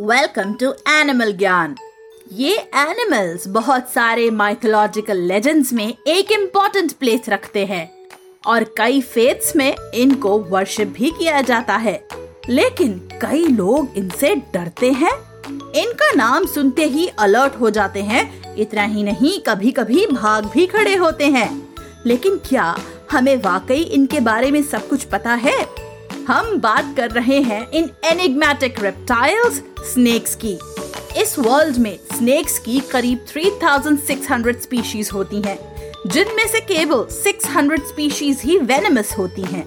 Welcome 0.00 0.54
to 0.54 0.74
animal 0.88 1.32
ज्ञान 1.32 1.76
ये 2.32 2.56
animals 2.58 3.48
बहुत 3.48 3.92
सारे 3.92 4.30
माइथोलॉजिकल 4.30 5.16
लेजेंड्स 5.16 5.72
में 5.72 5.94
एक 6.06 6.32
इम्पोर्टेंट 6.32 6.92
प्लेस 6.92 7.28
रखते 7.28 7.66
हैं 7.66 8.06
और 8.46 8.64
कई 8.64 9.00
फेथ्स 9.00 9.56
में 9.56 9.76
इनको 9.94 10.38
वर्शिप 10.38 10.88
भी 10.88 11.10
किया 11.10 11.40
जाता 11.40 11.76
है। 11.76 12.08
लेकिन 12.48 13.08
कई 13.22 13.46
लोग 13.46 13.88
इनसे 13.96 14.34
डरते 14.34 14.92
हैं। 14.92 15.12
इनका 15.72 16.12
नाम 16.12 16.46
सुनते 16.46 16.84
ही 16.84 17.06
अलर्ट 17.06 17.54
हो 17.60 17.70
जाते 17.70 18.02
हैं। 18.02 18.54
इतना 18.56 18.84
ही 18.84 19.02
नहीं 19.02 19.40
कभी 19.40 19.70
कभी 19.70 20.06
भाग 20.06 20.44
भी 20.44 20.66
खड़े 20.66 20.94
होते 20.94 21.26
हैं। 21.26 21.74
लेकिन 22.06 22.36
क्या 22.36 22.78
हमें 23.12 23.36
वाकई 23.36 23.82
इनके 23.82 24.20
बारे 24.20 24.50
में 24.50 24.62
सब 24.62 24.88
कुछ 24.88 25.04
पता 25.04 25.34
है? 25.34 25.83
हम 26.28 26.56
बात 26.58 26.94
कर 26.96 27.10
रहे 27.10 27.40
हैं 27.40 27.66
इन 27.70 27.88
एनिग्मेटिक 28.04 28.80
रेप्टाइल्स 28.80 29.56
स्नेक्स 29.92 30.34
की 30.44 30.52
इस 31.20 31.38
वर्ल्ड 31.38 31.78
में 31.78 31.96
स्नेक्स 32.16 32.58
की 32.58 32.78
करीब 32.92 33.24
3600 33.26 34.54
स्पीशीज 34.62 35.10
होती 35.14 35.40
हैं, 35.42 35.58
जिनमें 36.06 36.46
से 36.48 36.60
केवल 36.60 37.06
600 37.12 37.78
स्पीशीज 37.88 38.40
ही 38.44 38.58
वेनमस 38.58 39.14
होती 39.18 39.42
हैं। 39.42 39.66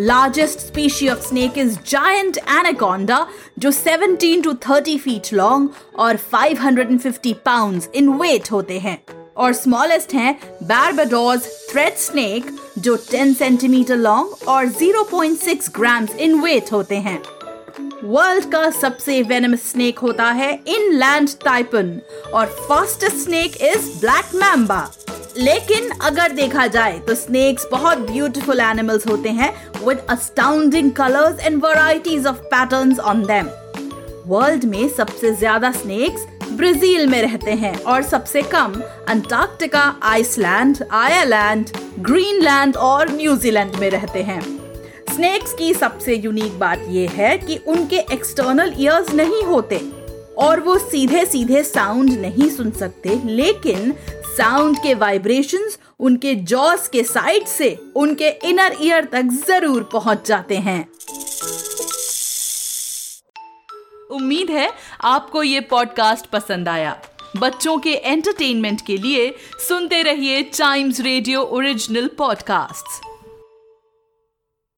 Largest 0.00 0.58
species 0.58 1.08
of 1.08 1.26
snake 1.28 1.58
is 1.58 1.78
giant 1.86 2.38
anaconda 2.38 3.26
जो 3.58 3.72
17 3.72 4.42
टू 4.44 4.52
30 4.66 4.98
फीट 4.98 5.32
लॉन्ग 5.32 5.70
और 5.98 6.18
550 6.34 7.34
पाउंड्स 7.44 7.88
इन 7.94 8.08
वेट 8.08 8.52
होते 8.52 8.78
हैं 8.78 8.98
और 9.38 9.52
स्मॉलेस्ट 9.52 10.14
हैं 10.14 10.34
बारबाडोज 10.62 11.46
थ्रेड 11.70 11.96
स्नेक 11.96 12.50
जो 12.78 12.96
10 13.06 13.34
सेंटीमीटर 13.34 13.96
लॉन्ग 13.96 14.48
और 14.48 14.68
0.6 14.72 15.68
ग्राम्स 15.76 16.14
इन 16.16 16.40
वेट 16.40 16.72
होते 16.72 16.96
हैं। 16.98 17.20
वर्ल्ड 18.04 18.44
का 18.52 18.68
सबसे 18.70 19.20
वेनमस 19.22 19.70
स्नेक 19.70 19.98
होता 19.98 20.30
है 20.32 20.52
इनलैंड 20.68 21.28
टाइपन 21.44 21.98
और 22.34 22.46
fastest 22.68 23.16
snake 23.16 23.56
is 23.64 23.88
black 24.00 24.34
mamba 24.34 24.88
लेकिन 25.36 25.90
अगर 26.02 26.32
देखा 26.32 26.66
जाए 26.66 26.98
तो 26.98 27.14
स्नेक्स 27.14 27.66
बहुत 27.72 27.98
ब्यूटीफुल 28.10 28.60
एनिमल्स 28.60 29.06
होते 29.06 29.28
हैं 29.30 29.52
with 29.84 30.06
astounding 30.10 30.90
colours 30.92 31.40
and 31.40 31.64
varieties 31.64 32.26
of 32.26 32.38
patterns 32.46 32.98
on 33.00 33.22
them 33.26 33.48
world 34.26 34.64
में 34.64 34.88
सबसे 34.88 35.34
ज़्यादा 35.34 35.70
स्नेक्स 35.72 36.26
ब्राज़ील 36.58 37.06
में 37.06 37.20
रहते 37.22 37.50
हैं 37.52 37.74
और 37.82 38.02
सबसे 38.02 38.40
कम 38.44 38.72
अंटार्कटिका, 39.08 39.82
आइसलैंड, 40.02 40.78
आयरलैंड, 40.92 41.68
ग्रीनलैंड 42.00 42.76
और 42.76 43.10
न्यूजीलैंड 43.10 43.76
में 43.76 43.88
रहते 43.90 44.22
हैं। 44.22 44.40
स्नेक्स 45.14 45.52
की 45.54 45.72
सबसे 45.74 46.16
यूनिक 46.16 46.58
बात 46.58 46.82
यह 46.88 47.10
है 47.10 47.36
कि 47.38 47.56
उनके 47.68 47.98
एक्सटर्नल 48.12 48.74
ईयर्स 48.78 49.14
नहीं 49.14 49.42
होते 49.42 49.80
और 50.38 50.60
वो 50.60 50.76
सीधे 50.80 51.24
सीधे 51.26 51.62
साउंड 51.62 52.18
नहीं 52.20 52.48
सुन 52.50 52.70
सकते, 52.72 53.20
लेकिन 53.24 53.92
साउंड 54.36 54.76
के 54.82 54.94
वाइब्रेशंस 54.96 55.78
उनके 56.00 56.34
जॉस 56.34 56.88
के 56.88 57.02
साइड 57.04 57.46
से 57.48 57.76
उनके 57.96 58.28
इनर 58.48 58.76
ईयर 58.80 59.04
तक 59.12 59.30
ज़रूर 59.46 59.88
पहुँच 59.92 60.26
जाते 60.28 60.56
हैं। 60.58 60.86
उम्मीद 64.10 64.50
है 64.50 64.70
आपको 65.04 65.42
ये 65.42 65.60
पॉडकास्ट 65.60 66.26
पसंद 66.26 66.68
आया। 66.68 67.00
बच्चों 67.36 67.78
के 67.78 67.90
एंटरटेनमेंट 67.90 68.80
के 68.86 68.96
लिए 68.96 69.34
सुनते 69.68 70.02
रहिए 70.02 70.42
टाइम्स 70.42 71.00
रेडियो 71.00 71.42
ओरिजिनल 71.42 72.10
पॉडकास्ट्स 72.18 73.07